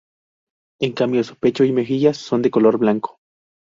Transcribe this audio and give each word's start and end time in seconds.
En 0.79 0.93
cambio 0.93 1.23
su 1.23 1.35
penacho 1.35 1.63
y 1.63 1.71
mejillas 1.71 2.17
son 2.17 2.41
de 2.41 2.49
color 2.49 2.79
blanco. 2.79 3.19